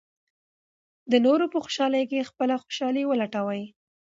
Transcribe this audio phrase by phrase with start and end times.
[1.11, 3.63] د نورو په خوشالۍ کې خپله خوشالي ولټوئ.